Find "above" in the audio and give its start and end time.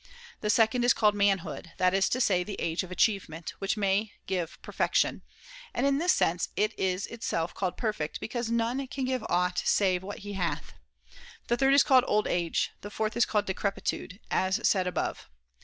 14.87-15.29